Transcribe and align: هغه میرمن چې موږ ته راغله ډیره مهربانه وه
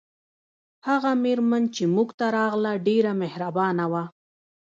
هغه 0.87 1.11
میرمن 1.23 1.63
چې 1.75 1.83
موږ 1.95 2.09
ته 2.19 2.25
راغله 2.37 2.71
ډیره 2.87 3.11
مهربانه 3.21 3.85
وه 3.91 4.03